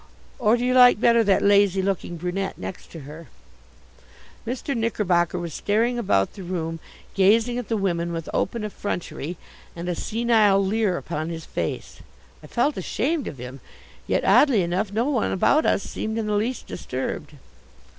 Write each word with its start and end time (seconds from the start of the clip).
Or 0.39 0.57
do 0.57 0.65
you 0.65 0.73
like 0.73 0.99
better 0.99 1.23
that 1.23 1.43
lazy 1.43 1.79
looking 1.83 2.17
brunette 2.17 2.57
next 2.57 2.89
to 2.91 3.01
her?" 3.01 3.27
Mr. 4.47 4.75
Knickerbocker 4.75 5.37
was 5.37 5.53
staring 5.53 5.99
about 5.99 6.33
the 6.33 6.41
room, 6.41 6.79
gazing 7.13 7.59
at 7.59 7.67
the 7.67 7.77
women 7.77 8.11
with 8.11 8.27
open 8.33 8.63
effrontery, 8.63 9.37
and 9.75 9.87
a 9.87 9.93
senile 9.93 10.65
leer 10.65 10.97
upon 10.97 11.29
his 11.29 11.45
face. 11.45 11.99
I 12.41 12.47
felt 12.47 12.77
ashamed 12.77 13.27
of 13.27 13.37
him. 13.37 13.59
Yet, 14.07 14.25
oddly 14.25 14.63
enough, 14.63 14.91
no 14.91 15.07
one 15.07 15.31
about 15.31 15.67
us 15.67 15.83
seemed 15.83 16.17
in 16.17 16.25
the 16.25 16.33
least 16.33 16.65
disturbed. 16.65 17.35